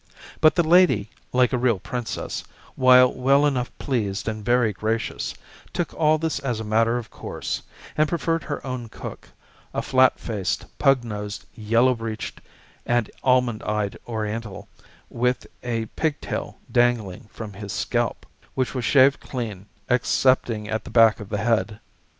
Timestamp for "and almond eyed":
12.83-13.95